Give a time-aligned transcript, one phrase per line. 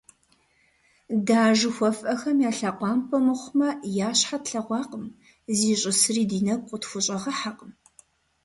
[1.25, 3.69] Дэ а жыхуэфӀэхэм я лъэкъуампӀэ мыхъумэ,
[4.07, 5.05] я щхьэ тлъэгъуакъым,
[5.57, 7.71] зищӀысри ди нэгу къытхущӀэгъэхьэкъым.